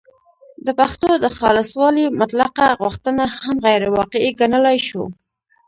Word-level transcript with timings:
د 0.65 0.67
پښتو 0.79 1.09
د 1.23 1.25
خالصوالي 1.37 2.05
مطلقه 2.21 2.67
غوښتنه 2.81 3.23
هم 3.43 3.55
غیرواقعي 3.65 4.29
ګڼلای 4.39 4.77
شو 4.87 5.03